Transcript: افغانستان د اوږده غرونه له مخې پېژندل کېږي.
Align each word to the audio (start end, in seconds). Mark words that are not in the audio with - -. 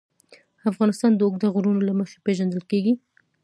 افغانستان 0.71 1.11
د 1.15 1.19
اوږده 1.25 1.47
غرونه 1.53 1.81
له 1.87 1.93
مخې 1.99 2.17
پېژندل 2.25 2.61
کېږي. 2.71 2.93